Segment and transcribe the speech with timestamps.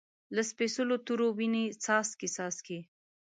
[0.35, 2.79] د سپیڅلو تورو، وینې څاڅکي، څاڅکي